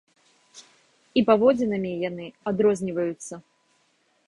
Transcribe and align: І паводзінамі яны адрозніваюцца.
І 1.21 1.23
паводзінамі 1.29 1.91
яны 2.09 2.25
адрозніваюцца. 2.53 3.35